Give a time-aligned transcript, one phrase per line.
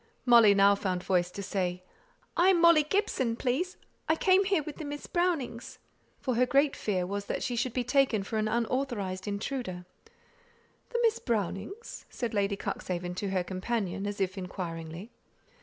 [0.25, 1.83] Molly now found voice to say
[2.35, 3.77] "I am Molly Gibson, please.
[4.09, 5.77] I came here with Miss Brownings;"
[6.19, 9.85] for her great fear was that she should be taken for an unauthorized intruder.
[11.03, 15.11] "Miss Brownings?" said Lady Cuxhaven to her companion, as if inquiringly.